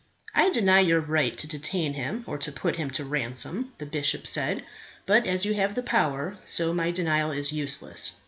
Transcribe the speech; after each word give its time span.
"I 0.33 0.49
deny 0.49 0.79
your 0.79 0.99
right 0.99 1.37
to 1.37 1.45
detain 1.47 1.93
him 1.93 2.23
or 2.25 2.39
to 2.39 2.51
put 2.51 2.75
him 2.77 2.89
to 2.89 3.05
ransom," 3.05 3.73
the 3.77 3.85
bishop 3.85 4.25
said. 4.25 4.63
"But 5.05 5.27
as 5.27 5.45
you 5.45 5.53
have 5.53 5.75
the 5.75 5.83
power, 5.83 6.39
so 6.47 6.73
my 6.73 6.89
denial 6.89 7.29
is 7.29 7.53
useless. 7.53 8.13